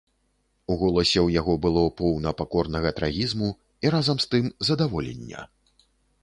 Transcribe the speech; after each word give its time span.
У 0.71 0.77
голасе 0.83 1.19
ў 1.23 1.27
яго 1.39 1.53
было 1.65 1.83
поўна 2.01 2.33
пакорнага 2.39 2.89
трагізму 3.01 3.51
і 3.87 3.93
разам 3.97 4.17
з 4.25 4.31
тым 4.33 4.45
задаволення. 4.71 5.39